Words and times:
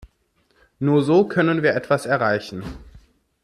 Nur 0.79 1.03
so 1.03 1.27
können 1.27 1.61
wir 1.61 1.75
etwas 1.75 2.07
erreichen. 2.07 2.63